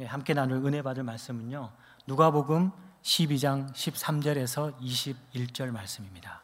[0.00, 1.70] 네, 함께 나눌 은혜 받을 말씀은요.
[2.06, 2.70] 누가복음
[3.02, 6.40] 12장 13절에서 21절 말씀입니다.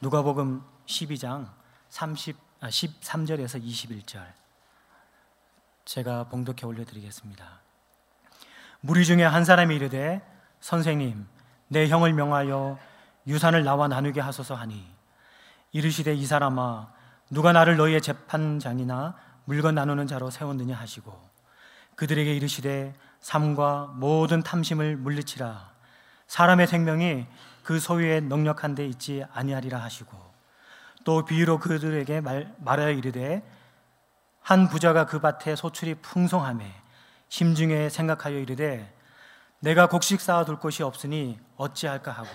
[0.00, 1.48] 누가복음 12장
[1.88, 4.24] 30 아, 13절에서 21절
[5.86, 7.62] 제가 봉독해 올려 드리겠습니다.
[8.80, 10.22] 무리 중에 한 사람이 이르되
[10.60, 11.26] 선생님
[11.66, 12.78] 내 형을 명하여
[13.26, 14.86] 유산을 나와 나누게 하소서 하니
[15.72, 16.92] 이르시되 이 사람아
[17.28, 21.31] 누가 나를 너희의 재판장이나 물건 나누는 자로 세웠느냐 하시고
[21.96, 25.70] 그들에게 이르시되 삶과 모든 탐심을 물리치라.
[26.26, 27.26] 사람의 생명이
[27.62, 30.16] 그 소유에 넉넉한 데 있지 아니하리라 하시고
[31.04, 33.42] 또 비유로 그들에게 말, 말하여 이르되
[34.40, 36.72] 한 부자가 그 밭에 소출이 풍성함에
[37.28, 38.92] 심중에 생각하여 이르되
[39.60, 42.30] 내가 곡식 쌓아 둘 곳이 없으니 어찌할까 하고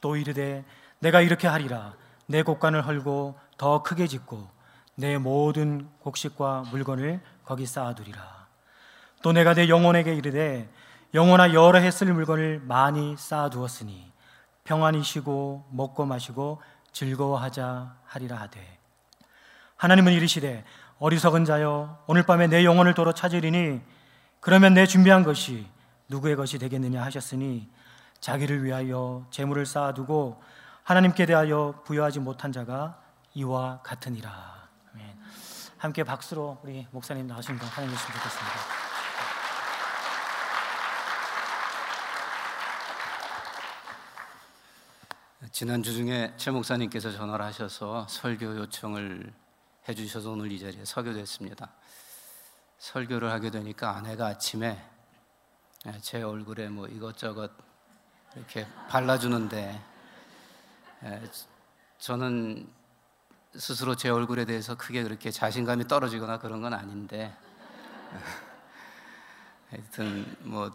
[0.00, 0.64] 또 이르되
[0.98, 1.94] 내가 이렇게 하리라.
[2.26, 4.48] 내 곡간을 헐고 더 크게 짓고
[4.96, 8.37] 내 모든 곡식과 물건을 거기 쌓아두리라
[9.22, 10.68] 또 내가 내 영혼에게 이르되
[11.14, 14.12] 영혼아 여러 해 쓸 물건을 많이 쌓아두었으니
[14.64, 16.60] 평안히 쉬고 먹고 마시고
[16.92, 18.78] 즐거워하자 하리라 하되
[19.76, 20.64] 하나님은 이르시되
[20.98, 23.80] 어리석은 자여 오늘 밤에 내 영혼을 도로 찾으리니
[24.40, 25.66] 그러면 내 준비한 것이
[26.08, 27.68] 누구의 것이 되겠느냐 하셨으니
[28.20, 30.42] 자기를 위하여 재물을 쌓아두고
[30.82, 32.98] 하나님께 대하여 부여하지 못한 자가
[33.34, 34.30] 이와 같으니라.
[34.92, 35.06] 아멘.
[35.76, 38.77] 함께 박수로 우리 목사님 나오신 거 환영해 주시면 좋겠습니다.
[45.52, 49.32] 지난주 중에 최 목사님께서 전화를 하셔서 설교 요청을
[49.88, 51.72] 해주셔서 오늘 이 자리에 서게 됐습니다.
[52.78, 54.84] 설교를 하게 되니까 아내가 아침에
[56.00, 57.50] 제 얼굴에 뭐 이것저것
[58.36, 59.80] 이렇게 발라주는데
[61.98, 62.68] 저는
[63.54, 67.34] 스스로 제 얼굴에 대해서 크게 그렇게 자신감이 떨어지거나 그런 건 아닌데
[69.70, 70.72] 하여튼 뭐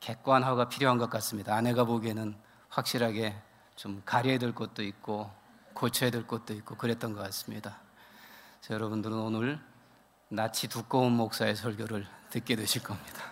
[0.00, 1.54] 객관화가 필요한 것 같습니다.
[1.56, 3.42] 아내가 보기에는 확실하게
[3.78, 5.30] 좀 가려야 될 것도 있고
[5.72, 7.78] 고쳐야 될 것도 있고 그랬던 것 같습니다.
[8.68, 9.58] 여러분들은 오늘
[10.28, 13.22] 낯이 두꺼운 목사의 설교를 듣게 되실 겁니다.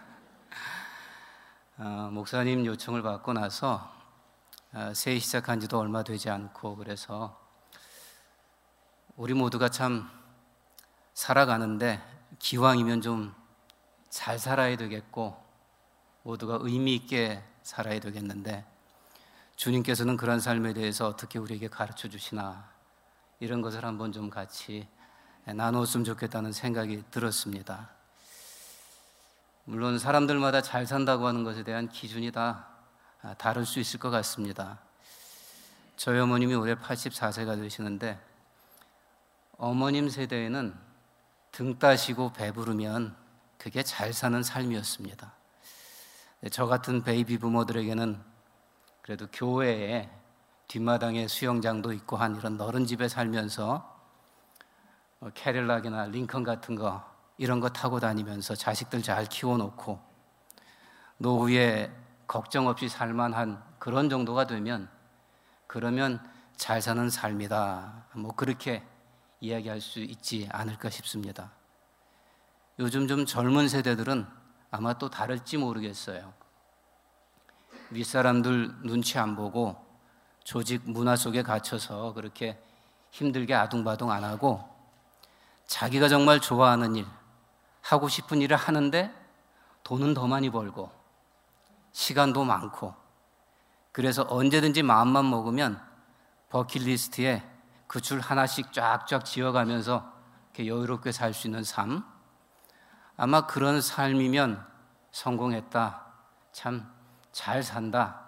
[1.77, 3.93] 어, 목사님 요청을 받고 나서
[4.73, 7.39] 어, 새해 시작한 지도 얼마 되지 않고 그래서
[9.17, 10.09] 우리 모두가 참
[11.13, 12.01] 살아가는데
[12.39, 13.47] 기왕이면 좀
[14.17, 15.37] 잘 살아야 되겠고
[16.23, 18.65] 모두가 의미 있게 살아야 되겠는데
[19.57, 22.69] 주님께서는 그런 삶에 대해서 어떻게 우리에게 가르쳐 주시나
[23.41, 24.87] 이런 것을 한번 좀 같이
[25.45, 27.91] 나누었으면 좋겠다는 생각이 들었습니다.
[29.65, 32.69] 물론 사람들마다 잘 산다고 하는 것에 대한 기준이 다
[33.39, 34.79] 다를 수 있을 것 같습니다.
[35.97, 38.21] 저희 어머님이 올해 84세가 되시는데
[39.57, 40.75] 어머님 세대에는
[41.51, 43.17] 등 따시고 배부르면
[43.57, 45.33] 그게 잘 사는 삶이었습니다.
[46.51, 48.36] 저 같은 베이비 부모들에게는
[49.07, 50.11] 그래도 교회에
[50.67, 53.97] 뒷마당에 수영장도 있고 한 이런 너른 집에 살면서
[55.21, 57.09] 뭐 캐릴락이나 링컨 같은 거
[57.39, 60.01] 이런 거 타고 다니면서 자식들 잘 키워놓고
[61.19, 61.95] 노후에
[62.27, 64.89] 걱정 없이 살만한 그런 정도가 되면
[65.69, 66.19] 그러면
[66.57, 68.07] 잘 사는 삶이다.
[68.17, 68.85] 뭐 그렇게
[69.39, 71.53] 이야기할 수 있지 않을까 싶습니다.
[72.81, 74.27] 요즘 좀 젊은 세대들은
[74.73, 76.46] 아마 또 다를지 모르겠어요.
[77.91, 79.77] 윗사람들 눈치 안 보고
[80.45, 82.63] 조직 문화 속에 갇혀서 그렇게
[83.11, 84.69] 힘들게 아둥바둥 안 하고
[85.67, 87.07] 자기가 정말 좋아하는 일,
[87.83, 89.13] 하고 싶은 일을 하는데
[89.85, 90.91] 돈은 더 많이 벌고
[91.93, 92.95] 시간도 많고
[93.93, 95.81] 그래서 언제든지 마음만 먹으면
[96.51, 97.43] 버킷리스트에
[97.87, 100.13] 그 줄 하나씩 쫙쫙 지어가면서
[100.47, 102.05] 이렇게 여유롭게 살 수 있는 삶.
[103.17, 104.65] 아마 그런 삶이면
[105.13, 106.05] 성공했다.
[106.53, 106.93] 참
[107.37, 108.25] 잘 산다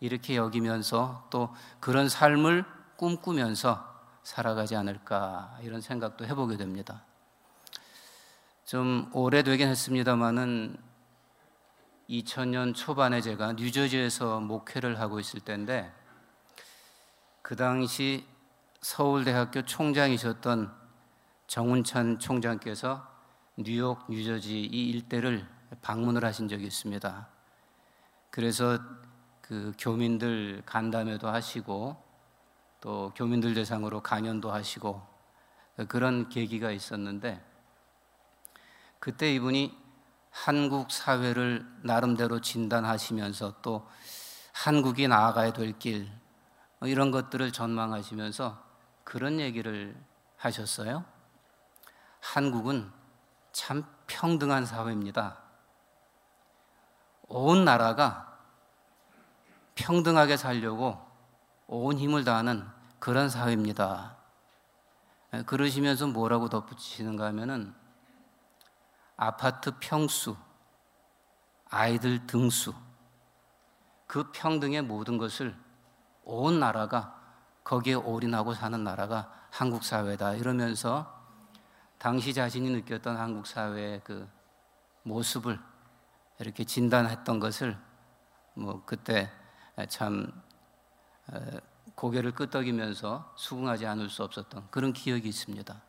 [0.00, 2.64] 이렇게 여기면서 또 그런 삶을
[2.96, 3.88] 꿈꾸면서
[4.24, 7.04] 살아가지 않을까 이런 생각도 해보게 됩니다.
[8.64, 10.76] 좀 오래되긴 했습니다만은
[12.08, 15.92] 2000년 초반에 제가 뉴저지에서 목회를 하고 있을 때인데
[17.42, 18.26] 그 당시
[18.80, 20.74] 서울대학교 총장이셨던
[21.46, 23.08] 정운찬 총장께서
[23.58, 25.48] 뉴욕, 뉴저지 이 일대를
[25.82, 27.39] 방문을 하신 적이 있습니다.
[28.30, 28.78] 그래서
[29.40, 31.96] 그 교민들 간담회도 하시고
[32.80, 35.02] 또 교민들 대상으로 강연도 하시고
[35.88, 37.44] 그런 계기가 있었는데
[38.98, 39.76] 그때 이분이
[40.30, 43.88] 한국 사회를 나름대로 진단하시면서 또
[44.52, 46.08] 한국이 나아가야 될길
[46.78, 48.62] 뭐 이런 것들을 전망하시면서
[49.04, 49.96] 그런 얘기를
[50.36, 51.04] 하셨어요.
[52.20, 52.90] 한국은
[53.52, 55.49] 참 평등한 사회입니다.
[57.30, 58.36] 온 나라가
[59.76, 60.98] 평등하게 살려고
[61.68, 62.66] 온 힘을 다하는
[62.98, 64.16] 그런 사회입니다.
[65.46, 67.72] 그러시면서 뭐라고 덧붙이시는가 하면은
[69.16, 70.36] 아파트 평수,
[71.70, 72.74] 아이들 등수,
[74.08, 75.56] 그 평등의 모든 것을
[76.24, 77.16] 온 나라가
[77.62, 81.16] 거기에 올인하고 사는 나라가 한국 사회다 이러면서
[81.98, 84.28] 당시 자신이 느꼈던 한국 사회의 그
[85.04, 85.60] 모습을
[86.40, 87.76] 이렇게 진단했던 것을
[88.54, 89.30] 뭐 그때
[89.88, 90.32] 참
[91.94, 95.82] 고개를 끄덕이면서 수긍하지 않을 수 없었던 그런 기억이 있습니다.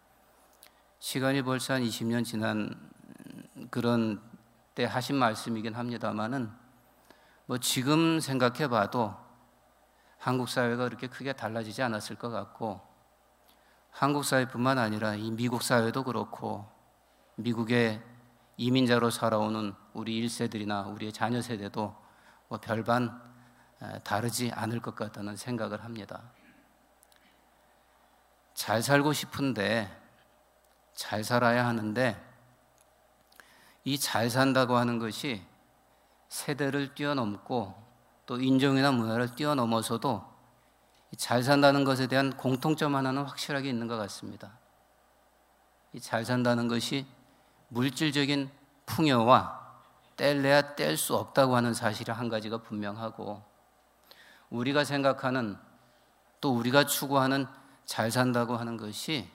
[0.99, 2.91] 시간이 벌써 한 20년 지난
[3.69, 4.21] 그런
[4.75, 6.51] 때 하신 말씀이긴 합니다만은
[7.45, 9.15] 뭐 지금 생각해 봐도
[10.17, 12.81] 한국 사회가 그렇게 크게 달라지지 않았을 것 같고
[13.89, 16.69] 한국 사회뿐만 아니라 이 미국 사회도 그렇고
[17.35, 18.10] 미국의
[18.61, 21.95] 이민자로 살아오는 우리 1세들이나 우리의 자녀 세대도
[22.47, 23.19] 뭐 별반
[24.03, 26.21] 다르지 않을 것 같다는 생각을 합니다.
[28.53, 29.89] 잘 살고 싶은데
[30.93, 32.23] 잘 살아야 하는데
[33.83, 35.43] 이 잘 산다고 하는 것이
[36.29, 37.73] 세대를 뛰어넘고
[38.27, 40.23] 또 인종이나 문화를 뛰어넘어서도
[41.17, 44.59] 잘 산다는 것에 대한 공통점 하나는 확실하게 있는 것 같습니다.
[45.99, 47.07] 잘 산다는 것이
[47.71, 48.51] 물질적인
[48.85, 49.59] 풍요와
[50.17, 53.41] 뗄래야 뗄 수 없다고 하는 사실이 한 가지가 분명하고
[54.49, 55.57] 우리가 생각하는
[56.41, 57.47] 또 우리가 추구하는
[57.85, 59.29] 잘 산다고 하는 것이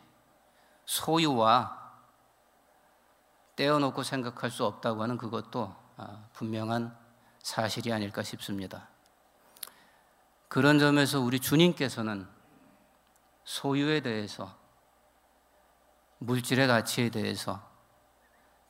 [0.85, 1.85] 소유와
[3.57, 6.95] 떼어놓고 생각할 수 없다고 하는 그것도 아, 분명한
[7.39, 8.89] 사실이 아닐까 싶습니다.
[10.49, 12.29] 그런 점에서 우리 주님께서는
[13.45, 14.55] 소유에 대해서
[16.19, 17.76] 물질의 가치에 대해서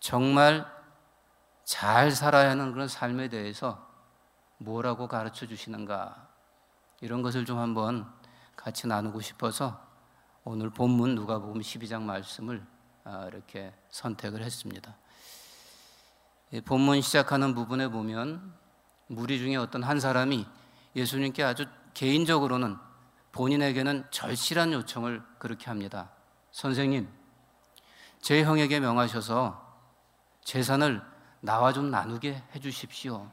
[0.07, 0.65] 정말
[1.65, 3.91] 잘 살아야 하는 그런 삶에 대해서
[4.59, 6.29] 뭐라고 가르쳐 주시는가
[7.01, 8.09] 이런 것을 좀 한번
[8.55, 9.85] 같이 나누고 싶어서
[10.45, 12.65] 오늘 본문 누가복음 12장 말씀을
[13.03, 14.95] 아, 이렇게 선택을 했습니다.
[16.65, 18.55] 본문 시작하는 부분에 보면
[19.09, 20.47] 무리 중에 어떤 한 사람이
[20.95, 22.77] 예수님께 아주 개인적으로는
[23.33, 26.11] 본인에게는 절실한 요청을 그렇게 합니다.
[26.53, 27.09] 선생님,
[28.21, 29.66] 제 형에게 명하셔서
[30.47, 31.03] 재산을
[31.41, 33.29] 나와 좀 나누게 해 주십시오.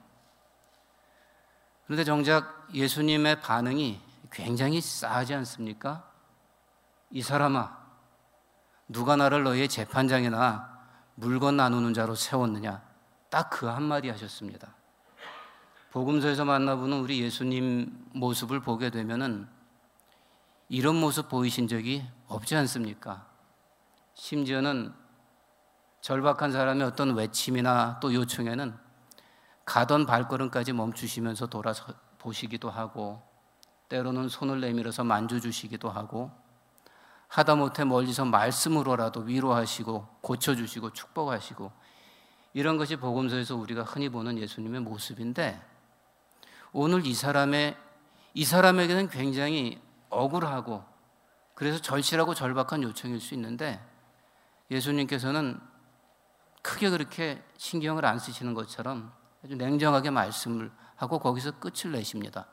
[1.86, 4.02] 그런데 정작 예수님의 반응이
[4.32, 6.12] 굉장히 싸하지 않습니까?
[7.12, 7.78] 이 사람아,
[8.88, 10.76] 누가 나를 너의 재판장이나
[11.14, 12.82] 물건 나누는 자로 세웠느냐?
[13.30, 14.74] 딱 그 한마디 하셨습니다.
[15.92, 19.48] 복음서에서 만나보는 우리 예수님 모습을 보게 되면은
[20.68, 23.28] 이런 모습 보이신 적이 없지 않습니까?
[24.16, 25.03] 심지어는
[26.04, 28.76] 절박한 사람의 어떤 외침이나 또 요청에는
[29.64, 33.24] 가던 발걸음까지 멈추시면서 돌아서 보시기도 하고
[33.88, 36.30] 때로는 손을 내밀어서 만져 주시기도 하고
[37.30, 41.72] 하다못해 멀리서 말씀으로라도 위로하시고 고쳐주시고 축복하시고
[42.52, 45.62] 이런 것이 복음서에서 우리가 흔히 보는 예수님의 모습인데
[46.74, 47.78] 오늘 이 사람의
[48.34, 50.84] 이 사람에게는 굉장히 억울하고
[51.54, 53.82] 그래서 절실하고 절박한 요청일 수 있는데
[54.70, 55.72] 예수님께서는
[56.64, 59.14] 크게 그렇게 신경을 안 쓰시는 것처럼
[59.46, 62.48] 아주 냉정하게 말씀을 하고 거기서 끝을 내십니다.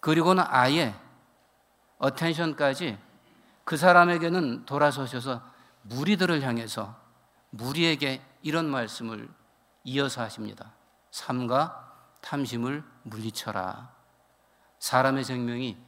[0.00, 0.94] 그리고는 아예
[1.98, 2.98] 어텐션까지
[3.64, 5.42] 그 사람에게는 돌아서셔서
[5.82, 6.96] 무리들을 향해서
[7.50, 9.28] 무리에게 이런 말씀을
[9.84, 10.72] 이어서 하십니다.
[11.10, 13.94] 삼가 탐심을 물리쳐라.
[14.78, 15.78] 사람의 생명이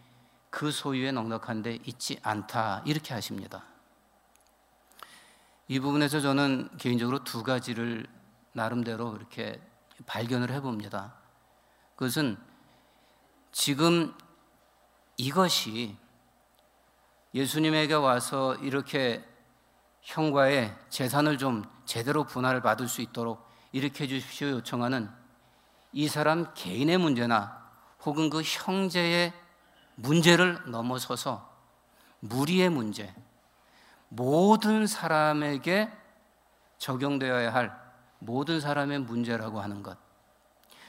[0.50, 2.83] 그 소유에 넉넉한데 있지 않다.
[2.85, 3.65] 이렇게 하십니다.
[5.69, 8.07] 이 부분에서 저는 개인적으로 두 가지를
[8.52, 9.61] 나름대로 이렇게
[10.07, 11.14] 발견을 해봅니다.
[11.97, 12.37] 그것은
[13.52, 14.14] 지금
[15.16, 15.97] 이것이
[17.35, 19.25] 예수님에게 와서 이렇게
[20.02, 25.09] 형과의 재산을 좀 제대로 분할을 받을 수 있도록 이렇게 해주십시오 요청하는
[25.92, 27.62] 이 사람 개인의 문제나
[28.04, 29.33] 혹은 그 형제의
[29.95, 31.50] 문제를 넘어서서
[32.21, 33.14] 무리의 문제,
[34.14, 35.90] 모든 사람에게
[36.76, 37.81] 적용되어야 할
[38.19, 39.97] 모든 사람의 문제라고 하는 것.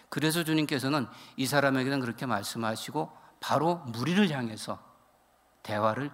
[0.10, 4.78] 그래서 주님께서는 이 사람에게는 그렇게 말씀하시고 바로 무리를 향해서
[5.64, 6.12] 대화를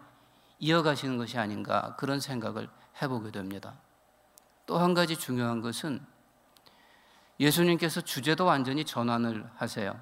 [0.59, 2.69] 이어가시는 것이 아닌가 그런 생각을
[3.01, 3.73] 해보게 됩니다.
[4.67, 6.05] 또 한 가지 중요한 것은
[7.39, 9.99] 예수님께서 주제도 완전히 전환을 하세요.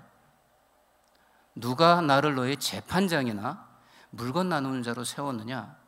[1.55, 3.65] 누가 나를 너의 재판장이나
[4.09, 5.86] 물건 나누는 자로 세웠느냐?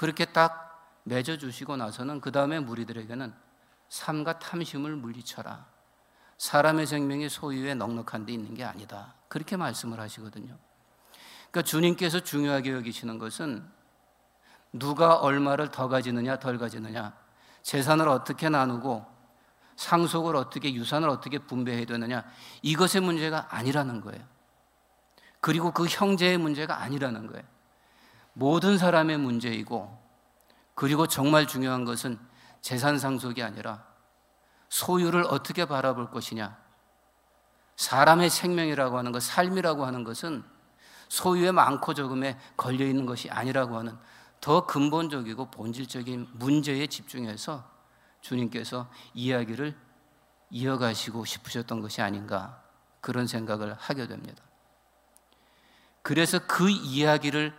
[0.00, 3.34] 그렇게 딱 맺어주시고 나서는 그 다음에 무리들에게는
[3.90, 5.66] 삶과 탐심을 물리쳐라.
[6.38, 9.12] 사람의 생명이 소유에 넉넉한 데 있는 게 아니다.
[9.28, 10.56] 그렇게 말씀을 하시거든요.
[11.50, 13.62] 그러니까 주님께서 중요하게 여기시는 것은
[14.72, 17.14] 누가 얼마를 더 가지느냐 덜 가지느냐
[17.60, 19.04] 재산을 어떻게 나누고
[19.76, 22.24] 상속을 어떻게 유산을 어떻게 분배해야 되느냐
[22.62, 24.24] 이것의 문제가 아니라는 거예요.
[25.40, 27.59] 그리고 그 형제의 문제가 아니라는 거예요.
[28.32, 29.98] 모든 사람의 문제이고
[30.74, 32.18] 그리고 정말 중요한 것은
[32.60, 33.84] 재산 상속이 아니라
[34.68, 36.58] 소유를 어떻게 바라볼 것이냐.
[37.76, 40.44] 사람의 생명이라고 하는 것, 삶이라고 하는 것은
[41.08, 43.96] 소유의 많고 적음에 걸려 있는 것이 아니라고 하는
[44.40, 47.68] 더 근본적이고 본질적인 문제에 집중해서
[48.20, 49.76] 주님께서 이야기를
[50.50, 52.62] 이어가시고 싶으셨던 것이 아닌가
[53.00, 54.42] 그런 생각을 하게 됩니다.
[56.02, 57.54] 그래서 그 이야기를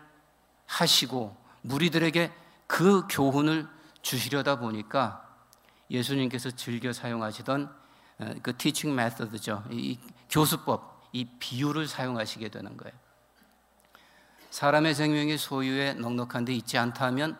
[0.72, 2.32] 하시고 무리들에게
[2.66, 3.68] 그 교훈을
[4.02, 5.28] 주시려다 보니까
[5.90, 7.76] 예수님께서 즐겨 사용하시던
[8.20, 9.66] 어, 그 티칭 메서드죠.
[9.72, 10.00] 이
[10.30, 12.94] 교수법, 이 비유를 사용하시게 되는 거예요.
[14.50, 17.38] 사람의 생명이 소유에 넉넉한 데 있지 않다면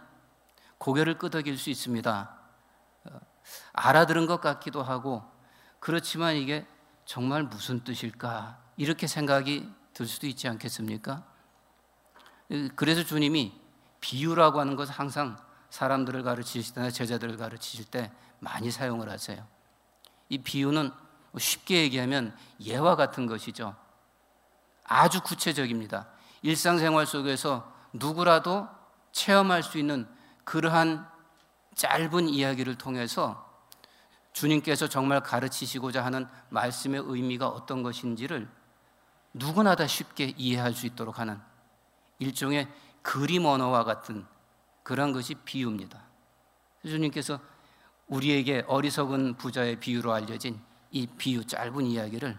[0.78, 2.38] 고개를 끄덕일 수 있습니다.
[3.06, 3.20] 어,
[3.74, 5.24] 알아들은 것 같기도 하고
[5.80, 6.68] 그렇지만 이게
[7.06, 8.60] 정말 무슨 뜻일까?
[8.78, 11.31] 이렇게 생각이 들 수도 있지 않겠습니까?
[12.76, 13.54] 그래서 주님이
[14.02, 15.38] 비유라고 하는 것을 항상
[15.70, 19.46] 사람들을 가르치실 때나 제자들을 가르치실 때 많이 사용을 하세요.
[20.28, 20.92] 이 비유는
[21.38, 23.76] 쉽게 얘기하면 예와 같은 것이죠.
[24.84, 26.08] 아주 구체적입니다.
[26.42, 28.68] 일상생활 속에서 누구라도
[29.14, 30.08] 체험할 수 있는
[30.44, 31.08] 그러한
[31.76, 33.50] 짧은 이야기를 통해서
[34.34, 38.50] 주님께서 정말 가르치시고자 하는 말씀의 의미가 어떤 것인지를
[39.34, 41.40] 누구나 다 쉽게 이해할 수 있도록 하는
[42.22, 42.68] 일종의
[43.02, 44.26] 그림 언어와 같은
[44.84, 46.00] 그런 것이 비유입니다.
[46.84, 47.40] 주님께서
[48.08, 50.62] 우리에게 어리석은 부자의 비유로 알려진
[50.92, 52.38] 이 비유 짧은 이야기를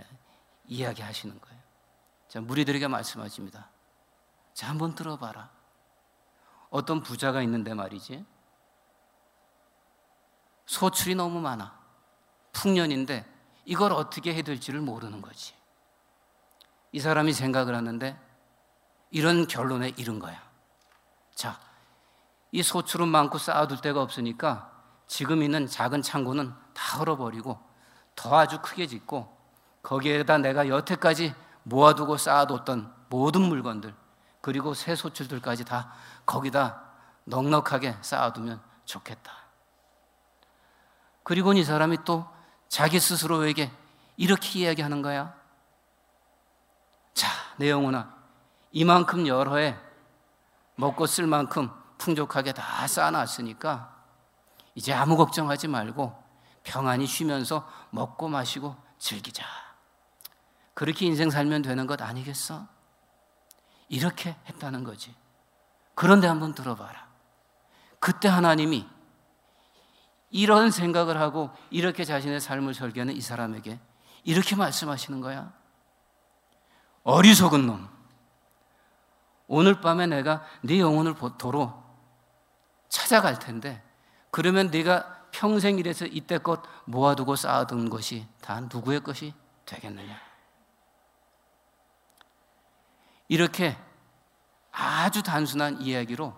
[0.00, 0.06] 예,
[0.66, 1.60] 이야기하시는 거예요.
[2.28, 3.70] 자, 무리들에게 말씀하십니다.
[4.52, 5.50] 자, 한번 들어봐라.
[6.70, 8.24] 어떤 부자가 있는데 말이지.
[10.66, 11.78] 소출이 너무 많아.
[12.52, 13.26] 풍년인데
[13.64, 15.54] 이걸 어떻게 해야 될지를 모르는 거지.
[16.92, 18.29] 이 사람이 생각을 하는데
[19.10, 20.40] 이런 결론에 이른 거야.
[21.34, 21.58] 자,
[22.52, 24.70] 이 소출은 많고 쌓아둘 데가 없으니까
[25.06, 27.58] 지금 있는 작은 창고는 다 헐어버리고
[28.14, 29.36] 더 아주 크게 짓고
[29.82, 33.94] 거기에다 내가 여태까지 모아두고 쌓아뒀던 모든 물건들
[34.40, 35.92] 그리고 새 소출들까지 다
[36.26, 36.82] 거기다
[37.24, 39.32] 넉넉하게 쌓아두면 좋겠다.
[41.22, 42.26] 그리고 이 사람이 또
[42.68, 43.70] 자기 스스로에게
[44.16, 45.34] 이렇게 이야기하는 거야.
[47.14, 48.19] 자, 내 영혼아,
[48.72, 49.76] 이만큼 여러 해
[50.76, 53.94] 먹고 쓸 만큼 풍족하게 다 쌓아놨으니까
[54.74, 56.14] 이제 아무 걱정하지 말고
[56.62, 59.44] 평안히 쉬면서 먹고 마시고 즐기자.
[60.74, 62.66] 그렇게 인생 살면 되는 것 아니겠어?
[63.88, 65.14] 이렇게 했다는 거지.
[65.94, 67.08] 그런데 한번 들어봐라.
[67.98, 68.88] 그때 하나님이
[70.30, 73.78] 이런 생각을 하고 이렇게 자신의 삶을 설계하는 이 사람에게
[74.22, 75.52] 이렇게 말씀하시는 거야.
[77.02, 77.99] 어리석은 놈.
[79.52, 81.82] 오늘 밤에 내가 네 영혼을 도로
[82.88, 83.82] 찾아갈 텐데
[84.30, 89.34] 그러면 네가 평생 일에서 이때껏 모아두고 쌓아둔 것이 다 누구의 것이
[89.66, 90.16] 되겠느냐?
[93.26, 93.76] 이렇게
[94.70, 96.32] 아주 단순한 이야기로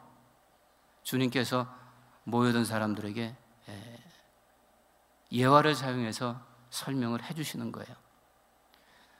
[1.02, 1.66] 주님께서
[2.24, 3.36] 모여든 사람들에게
[5.32, 6.40] 예화를 사용해서
[6.70, 7.94] 설명을 해 주시는 거예요.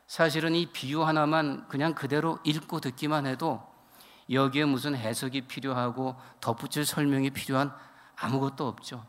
[0.06, 3.70] 사실은 이 비유 하나만 그냥 그대로 읽고 듣기만 해도
[4.32, 7.74] 여기에 무슨 해석이 필요하고 덧붙일 설명이 필요한
[8.16, 9.06] 아무것도 없죠.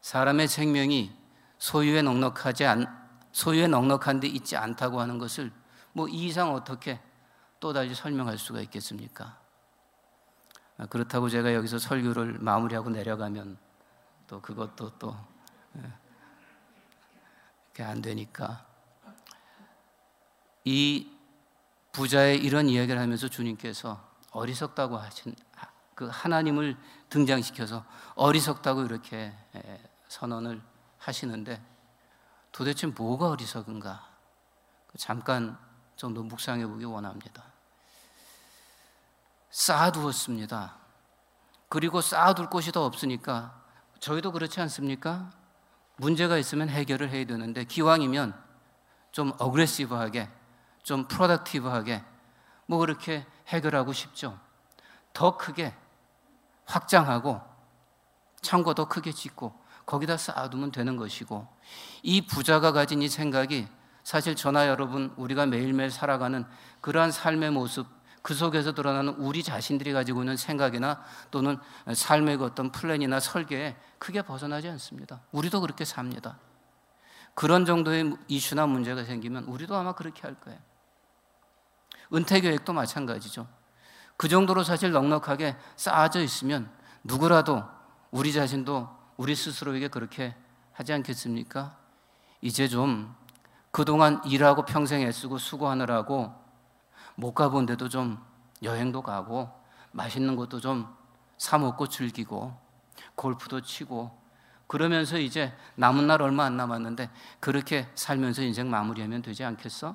[0.00, 1.14] 사람의 생명이
[1.58, 2.86] 소유에 넉넉하지 않,
[3.32, 5.52] 소유에 넉넉한 데 있지 않다고 하는 것을
[5.92, 7.00] 뭐이 이상 어떻게
[7.60, 9.38] 또다시 설명할 수가 있겠습니까?
[10.78, 13.56] 아, 그렇다고 제가 여기서 설교를 마무리하고 내려가면
[14.26, 15.16] 또 그것도 또
[17.78, 18.66] 예, 안 되니까
[20.64, 21.15] 이
[21.96, 25.34] 부자의 이런 이야기를 하면서 주님께서 어리석다고 하신
[25.94, 26.76] 그 하나님을
[27.08, 27.86] 등장시켜서
[28.16, 29.32] 어리석다고 이렇게
[30.08, 30.60] 선언을
[30.98, 31.58] 하시는데
[32.52, 34.06] 도대체 뭐가 어리석은가?
[34.88, 35.56] 그 잠깐
[35.96, 37.42] 정도 묵상해 보기 원합니다.
[39.50, 40.76] 쌓아두었습니다.
[41.70, 43.58] 그리고 쌓아둘 곳이 더 없으니까
[44.00, 45.30] 저희도 그렇지 않습니까?
[45.96, 48.38] 문제가 있으면 해결을 해야 되는데 기왕이면
[49.12, 50.28] 좀 어그레시브하게
[50.86, 52.00] 좀 프로덕티브하게
[52.66, 54.38] 뭐 그렇게 해결하고 싶죠.
[55.12, 55.74] 더 크게
[56.64, 57.40] 확장하고
[58.40, 59.52] 창고 더 크게 짓고
[59.84, 61.44] 거기다 쌓아두면 되는 것이고
[62.04, 63.66] 이 부자가 가진 이 생각이
[64.04, 66.44] 사실 저나 여러분 우리가 매일매일 살아가는
[66.80, 67.88] 그러한 삶의 모습
[68.22, 71.02] 그 속에서 드러나는 우리 자신들이 가지고 있는 생각이나
[71.32, 71.58] 또는
[71.92, 75.20] 삶의 어떤 플랜이나 설계에 크게 벗어나지 않습니다.
[75.32, 76.38] 우리도 그렇게 삽니다.
[77.34, 80.60] 그런 정도의 이슈나 문제가 생기면 우리도 아마 그렇게 할 거예요.
[82.14, 83.46] 은퇴 계획도 마찬가지죠.
[84.16, 86.70] 그 정도로 사실 넉넉하게 쌓아져 있으면
[87.04, 87.64] 누구라도
[88.10, 90.34] 우리 자신도 우리 스스로에게 그렇게
[90.72, 91.76] 하지 않겠습니까?
[92.40, 93.14] 이제 좀
[93.70, 96.32] 그동안 일하고 평생 애쓰고 수고하느라고
[97.14, 98.22] 못 가본 데도 좀
[98.62, 99.50] 여행도 가고
[99.92, 100.96] 맛있는 것도 좀
[101.38, 102.56] 사 먹고 즐기고
[103.14, 104.16] 골프도 치고
[104.66, 107.10] 그러면서 이제 남은 날 얼마 안 남았는데
[107.40, 109.94] 그렇게 살면서 인생 마무리하면 되지 않겠어?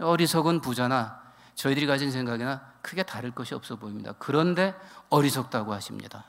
[0.00, 1.22] 어리석은 부자나
[1.54, 4.12] 저희들이 가진 생각이나 크게 다를 것이 없어 보입니다.
[4.18, 4.74] 그런데
[5.10, 6.24] 어리석다고 하십니다.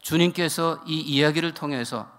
[0.00, 2.10] 주님께서 이 이야기를 통해서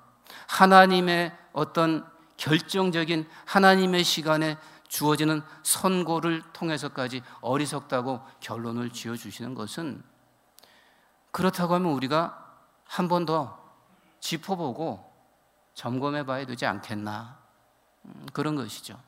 [0.47, 4.57] 하나님의 어떤 결정적인 하나님의 시간에
[4.87, 10.03] 주어지는 선고를 통해서까지 어리석다고 결론을 지어 주시는 것은
[11.31, 12.37] 그렇다고 하면 우리가
[12.85, 13.61] 한 번 더
[14.19, 15.11] 짚어보고
[15.73, 17.39] 점검해 봐야 되지 않겠나
[18.05, 18.99] 음, 그런 것이죠.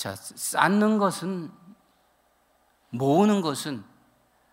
[0.00, 1.52] 자, 쌓는 것은
[2.88, 3.84] 모으는 것은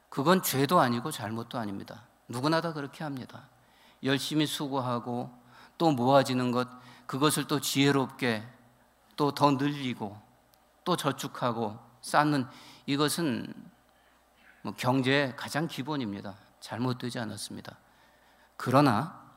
[0.10, 2.04] 그건 죄도 아니고 잘못도 아닙니다.
[2.28, 3.48] 누구나 다 그렇게 합니다.
[4.04, 5.34] 열심히 수고하고
[5.78, 6.68] 또 모아지는 것
[7.06, 8.46] 그것을 또 지혜롭게
[9.16, 10.22] 또 더 늘리고
[10.84, 12.46] 또 저축하고 쌓는
[12.86, 13.54] 이것은
[14.64, 16.36] 뭐 경제의 가장 기본입니다.
[16.60, 17.78] 잘못되지 않았습니다.
[18.58, 19.32] 그러나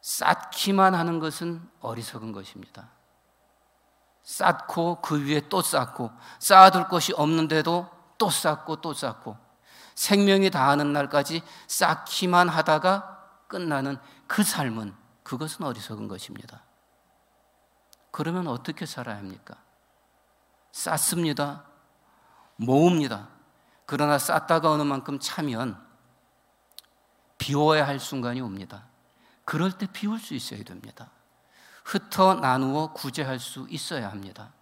[0.00, 2.95] 쌓기만 하는 것은 어리석은 것입니다.
[4.26, 9.36] 쌓고 그 위에 또 쌓고 쌓아둘 것이 없는데도 또 쌓고 또 쌓고
[9.94, 16.64] 생명이 다하는 날까지 쌓기만 하다가 끝나는 그 삶은 그것은 어리석은 것입니다.
[18.10, 19.56] 그러면 어떻게 살아야 합니까?
[20.72, 21.64] 쌓습니다.
[22.56, 23.28] 모읍니다.
[23.86, 25.80] 그러나 쌓다가 어느 만큼 차면
[27.38, 28.86] 비워야 할 순간이 옵니다.
[29.44, 31.10] 그럴 때 비울 수 있어야 됩니다.
[31.86, 34.52] 흩어 나누어 구제할 수 있어야 합니다.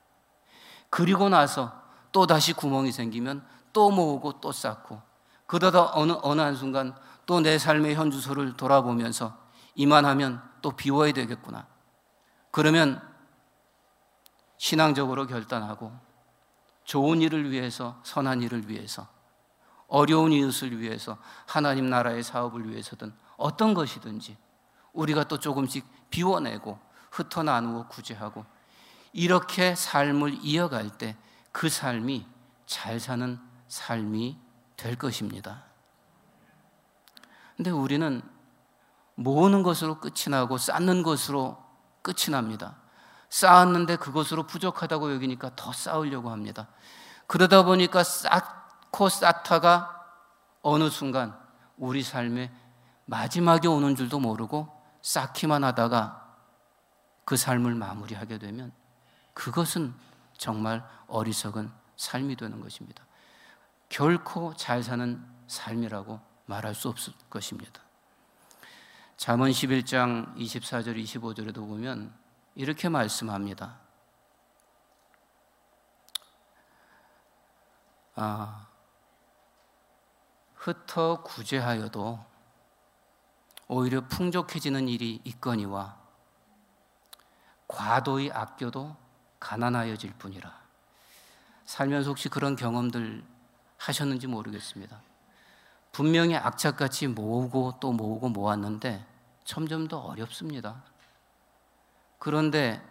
[0.91, 1.73] 그리고 나서
[2.13, 5.01] 또 다시 구멍이 생기면 또 모으고 또 쌓고
[5.47, 6.95] 그러다 어느, 어느 한 순간
[7.27, 9.39] 또 내 삶의 현주소를 돌아보면서
[9.75, 11.67] 이만하면 또 비워야 되겠구나.
[12.51, 13.01] 그러면
[14.59, 15.93] 신앙적으로 결단하고
[16.85, 19.09] 좋은 일을 위해서, 선한 일을 위해서,
[19.89, 24.37] 어려운 이웃을 위해서, 하나님 나라의 사업을 위해서든 어떤 것이든지
[24.93, 26.79] 우리가 또 조금씩 비워내고
[27.15, 28.45] 흩어 나누어 구제하고
[29.13, 31.17] 이렇게 삶을 이어갈 때
[31.55, 32.27] 그 삶이
[32.67, 34.37] 잘 사는 삶이
[34.77, 35.63] 될 것입니다.
[37.57, 38.21] 근데 우리는
[39.15, 41.57] 모으는 것으로 끝이 나고 쌓는 것으로
[42.03, 42.75] 끝이 납니다.
[43.31, 46.67] 쌓았는데 그것으로 부족하다고 여기니까 더 쌓으려고 합니다.
[47.29, 50.05] 그러다 보니까 쌓고 쌓다가
[50.61, 51.39] 어느 순간
[51.77, 52.51] 우리 삶의
[53.05, 54.69] 마지막에 오는 줄도 모르고
[55.03, 56.24] 쌓기만 하다가
[57.25, 58.73] 그 삶을 마무리하게 되면
[59.33, 59.95] 그것은
[60.37, 63.05] 정말 어리석은 삶이 되는 것입니다.
[63.89, 67.81] 결코 잘 사는 삶이라고 말할 수 없을 것입니다.
[69.17, 72.13] 잠언 11장 24절 25절에도 보면
[72.55, 73.79] 이렇게 말씀합니다.
[78.17, 78.69] 아,
[80.55, 82.25] 흩어 구제하여도
[83.69, 86.04] 오히려 풍족해지는 일이 있거니와
[87.75, 88.97] 과도히 아껴도
[89.41, 90.53] 가난하여질 뿐이라.
[91.65, 93.25] 살면서 혹시 그런 경험들
[93.79, 95.01] 하셨는지 모르겠습니다.
[95.93, 99.05] 분명히 악착같이 모으고 또 모으고 모았는데
[99.45, 100.83] 점점 더 어렵습니다.
[102.19, 102.83] 그런데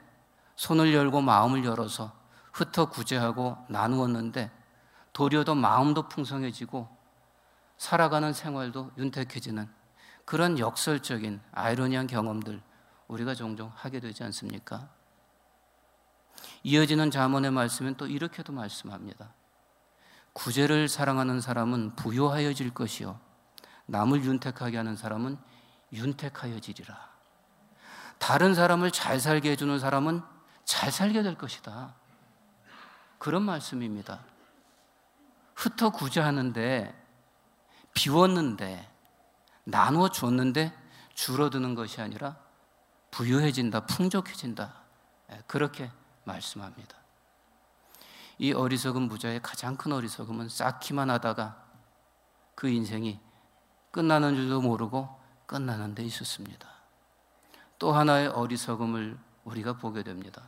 [0.55, 2.13] 손을 열고 마음을 열어서
[2.51, 4.51] 흩어 구제하고 나누었는데
[5.13, 6.87] 도리어 더 마음도 풍성해지고
[7.77, 9.67] 살아가는 생활도 윤택해지는
[10.25, 12.61] 그런 역설적인 아이러니한 경험들
[13.07, 14.89] 우리가 종종 하게 되지 않습니까?
[16.63, 19.33] 이어지는 자문의 말씀은 또 이렇게도 말씀합니다.
[20.33, 23.19] 구제를 사랑하는 사람은 부요하여질 것이요
[23.85, 25.37] 남을 윤택하게 하는 사람은
[25.91, 27.13] 윤택하여지리라.
[28.17, 30.21] 다른 사람을 잘 살게 해주는 사람은
[30.63, 31.95] 잘 살게 될 것이다.
[33.19, 34.23] 그런 말씀입니다.
[35.55, 36.93] 흩어 구제하는데
[37.93, 38.89] 비웠는데
[39.65, 40.73] 나누어 줬는데
[41.13, 42.37] 줄어드는 것이 아니라
[43.13, 44.73] 부유해진다, 풍족해진다.
[45.31, 45.91] 예, 그렇게
[46.23, 46.97] 말씀합니다.
[48.39, 51.63] 이 어리석은 부자의 가장 큰 어리석음은 쌓기만 하다가
[52.55, 53.19] 그 인생이
[53.91, 55.07] 끝나는 줄도 모르고
[55.45, 56.67] 끝나는 데 있었습니다.
[57.77, 60.41] 또 하나의 어리석음을 우리가 보게 됩니다.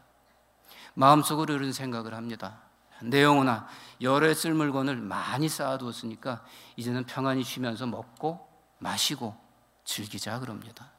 [0.95, 2.62] 마음속으로 이런 생각을 합니다.
[3.04, 3.67] 내 영혼아,
[4.01, 6.43] 열에 쓸 물건을 많이 쌓아두었으니까
[6.78, 8.47] 이제는 평안히 쉬면서 먹고
[8.80, 9.36] 마시고
[9.84, 10.95] 즐기자 그럽니다.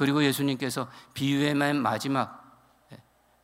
[0.00, 2.58] 그리고 예수님께서 비유의 맨 마지막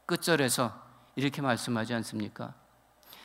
[0.07, 0.73] 끝절에서
[1.15, 2.55] 이렇게 말씀하지 않습니까?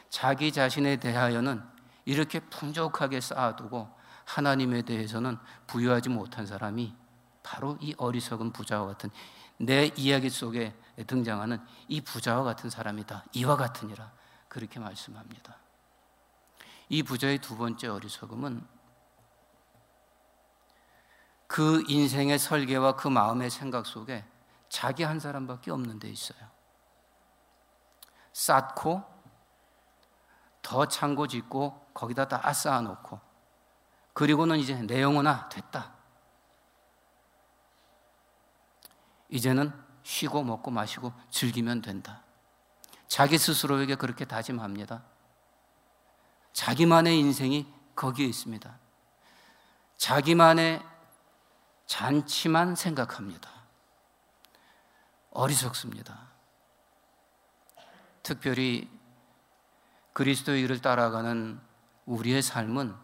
[0.10, 1.64] 자기 자신에 대하여는
[2.04, 3.90] 이렇게 풍족하게 쌓아두고
[4.26, 6.94] 하나님에 대해서는 부유하지 못한 사람이
[7.42, 9.10] 바로 이 어리석은 부자와 같은
[9.56, 10.76] 내 이야기 속에
[11.08, 13.24] 등장하는 이 부자와 같은 사람이다.
[13.32, 14.12] 이와 같으니라.
[14.50, 15.56] 그렇게 말씀합니다.
[16.90, 18.81] 이 부자의 두 번째 어리석음은
[21.52, 24.24] 그 인생의 설계와 그 마음의 생각 속에
[24.70, 26.40] 자기 한 사람밖에 없는 데 있어요.
[28.32, 29.04] 쌓고
[30.62, 33.20] 더 창고 짓고 거기다 다 쌓아놓고
[34.14, 35.94] 그리고는 이제 내 영혼아 됐다.
[39.28, 42.24] 이제는 쉬고 먹고 마시고 즐기면 된다.
[43.10, 45.04] 자기 스스로에게 그렇게 다짐합니다.
[46.54, 48.80] 자기만의 인생이 거기에 있습니다.
[49.98, 50.91] 자기만의
[51.92, 53.52] 잔치만 생각합니다.
[55.32, 56.30] 어리석습니다.
[58.24, 58.90] 특별히
[60.14, 61.60] 그리스도의 일을 따라가는
[62.06, 62.96] 우리의 삶은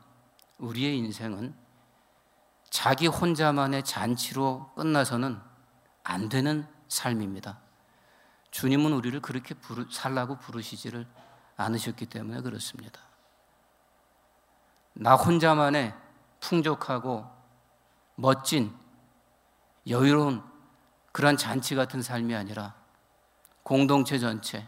[0.60, 1.54] 우리의 인생은
[2.70, 5.38] 자기 혼자만의 잔치로 끝나서는
[6.06, 7.60] 안 되는 삶입니다.
[8.52, 11.06] 주님은 우리를 그렇게 부르, 살라고 부르시지를
[11.58, 13.02] 않으셨기 때문에 그렇습니다.
[14.94, 15.94] 나 혼자만의
[16.40, 17.37] 풍족하고
[18.20, 18.76] 멋진
[19.88, 20.44] 여유로운
[21.12, 22.74] 그런 잔치 같은 삶이 아니라
[23.64, 24.68] 공동체 전체,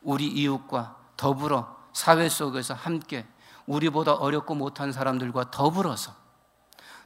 [0.00, 3.26] 우리 이웃과 더불어 사회 속에서 함께
[3.66, 6.14] 우리보다 어렵고 못한 사람들과 더불어서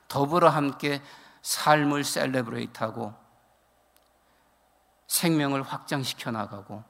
[0.08, 1.02] 더불어 함께
[1.42, 3.14] 삶을 셀레브레이트하고
[5.06, 6.84] 생명을 확장시켜 나가고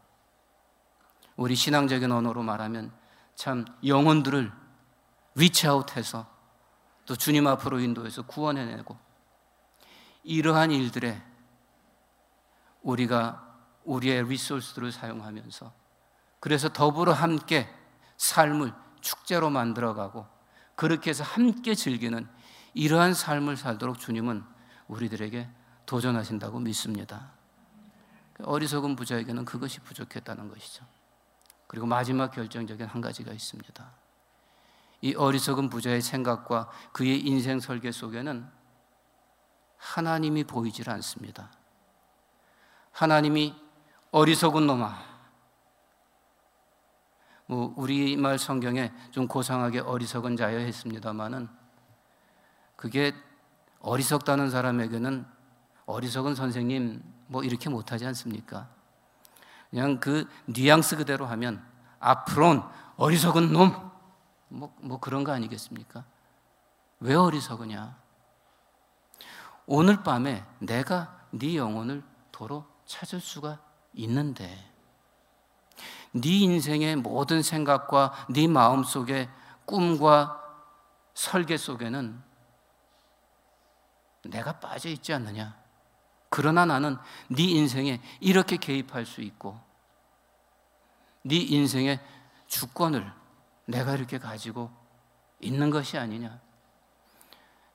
[1.36, 2.92] 우리 신앙적인 언어로 말하면
[3.36, 4.50] 참 영혼들을
[5.36, 6.37] 위치아웃해서
[7.08, 8.94] 또 주님 앞으로 인도해서 구원해내고
[10.24, 11.18] 이러한 일들에
[12.82, 13.48] 우리가
[13.84, 15.72] 우리의 리소스들을 사용하면서
[16.38, 17.66] 그래서 더불어 함께
[18.18, 20.26] 삶을 축제로 만들어가고
[20.74, 22.28] 그렇게 해서 함께 즐기는
[22.74, 24.44] 이러한 삶을 살도록 주님은
[24.88, 25.48] 우리들에게
[25.86, 27.32] 도전하신다고 믿습니다.
[28.42, 30.84] 어리석은 부자에게는 그것이 부족했다는 것이죠.
[31.68, 34.07] 그리고 마지막 결정적인 한 가지가 있습니다.
[35.00, 38.48] 이 어리석은 부자의 생각과 그의 인생 설계 속에는
[39.76, 41.50] 하나님이 보이질 않습니다.
[42.90, 43.54] 하나님이
[44.10, 45.08] 어리석은 놈아.
[47.46, 51.48] 뭐 우리말 성경에 좀 고상하게 어리석은 자여 했습니다마는
[52.76, 53.14] 그게
[53.80, 55.26] 어리석다는 사람에게는
[55.86, 58.68] 어리석은 선생님 뭐 이렇게 못하지 않습니까?
[59.70, 61.64] 그냥 그 뉘앙스 그대로 하면
[62.00, 62.62] 앞으론
[62.96, 63.90] 어리석은 놈,
[64.48, 66.04] 뭐, 뭐 그런 거 아니겠습니까?
[67.00, 67.96] 왜 어리석으냐?
[69.66, 73.60] 오늘 밤에 내가 네 영혼을 도로 찾을 수가
[73.94, 74.72] 있는데
[76.12, 79.28] 네 인생의 모든 생각과 네 마음 속에
[79.66, 80.42] 꿈과
[81.12, 82.22] 설계 속에는
[84.24, 85.56] 내가 빠져 있지 않느냐?
[86.30, 86.96] 그러나 나는
[87.28, 89.58] 네 인생에 이렇게 개입할 수 있고
[91.22, 92.00] 네 인생의
[92.46, 93.12] 주권을
[93.68, 94.70] 내가 이렇게 가지고
[95.40, 96.40] 있는 것이 아니냐.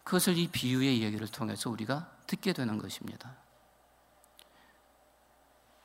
[0.04, 3.36] 그것을 이 비유의 이야기를 통해서 우리가 듣게 되는 것입니다.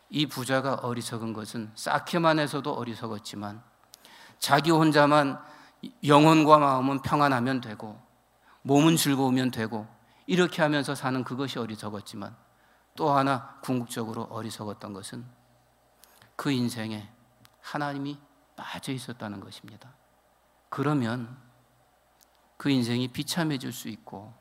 [0.09, 3.63] 이 부자가 어리석은 것은 쌓기만 해서도 어리석었지만
[4.39, 5.39] 자기 혼자만
[6.05, 8.01] 영혼과 마음은 평안하면 되고
[8.63, 9.87] 몸은 즐거우면 되고
[10.27, 12.35] 이렇게 하면서 사는 그것이 어리석었지만
[12.97, 15.27] 또 하나 궁극적으로 어리석었던 것은
[16.35, 17.07] 그 인생에
[17.61, 18.19] 하나님이
[18.57, 19.98] 빠져 있었다는 것입니다.
[20.69, 21.37] 그러면
[22.57, 24.35] 그 인생이 비참해질 수 있고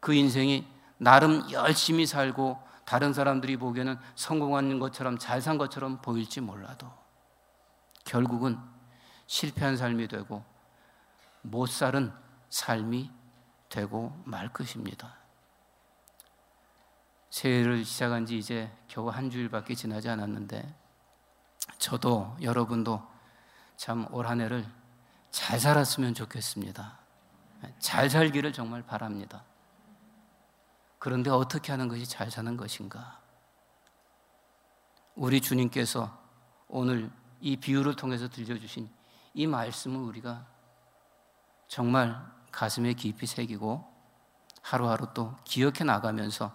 [0.00, 0.66] 그 인생이
[0.98, 6.90] 나름 열심히 살고 다른 사람들이 보기에는 성공한 것처럼 잘 산 것처럼 보일지 몰라도
[8.04, 8.58] 결국은
[9.26, 10.42] 실패한 삶이 되고
[11.42, 12.12] 못 살은
[12.48, 13.10] 삶이
[13.68, 15.16] 되고 말 것입니다.
[17.30, 20.74] 새해를 시작한 지 이제 겨우 한 주일밖에 지나지 않았는데
[21.78, 23.06] 저도 여러분도
[23.78, 24.66] 참 올 한 해를
[25.30, 26.98] 잘 살았으면 좋겠습니다.
[27.78, 29.44] 잘 살기를 정말 바랍니다.
[30.98, 33.20] 그런데 어떻게 하는 것이 잘 사는 것인가?
[35.14, 36.18] 우리 주님께서
[36.66, 37.08] 오늘
[37.40, 38.90] 이 비유를 통해서 들려주신
[39.34, 40.44] 이 말씀을 우리가
[41.68, 43.86] 정말 가슴에 깊이 새기고
[44.60, 46.52] 하루하루 또 기억해 나가면서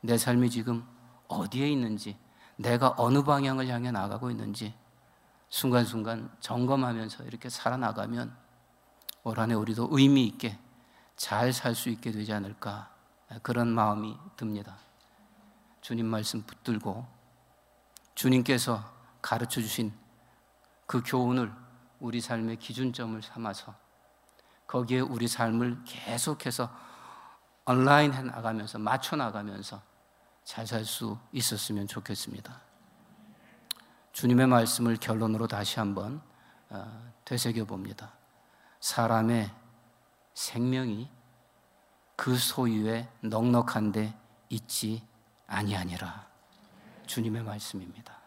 [0.00, 0.84] 내 삶이 지금
[1.28, 2.18] 어디에 있는지,
[2.56, 4.74] 내가 어느 방향을 향해 나가고 있는지
[5.52, 8.34] 순간순간 점검하면서 이렇게 살아나가면
[9.22, 10.58] 올 한해 우리도 의미 있게
[11.14, 12.90] 잘 살 수 있게 되지 않을까
[13.42, 14.78] 그런 마음이 듭니다.
[15.82, 17.06] 주님 말씀 붙들고
[18.14, 18.82] 주님께서
[19.20, 19.92] 가르쳐 주신
[20.86, 21.52] 그 교훈을
[22.00, 23.74] 우리 삶의 기준점을 삼아서
[24.66, 26.74] 거기에 우리 삶을 계속해서
[27.66, 29.82] 온라인 해 나가면서 맞춰 나가면서
[30.44, 32.71] 잘 살 수 있었으면 좋겠습니다.
[34.12, 36.20] 주님의 말씀을 결론으로 다시 한번
[36.68, 38.12] 어, 되새겨 봅니다.
[38.80, 39.50] 사람의
[40.34, 41.08] 생명이
[42.16, 44.14] 그 소유에 넉넉한데
[44.50, 45.02] 있지
[45.46, 46.26] 아니하니라.
[47.06, 48.21] 주님의 말씀입니다.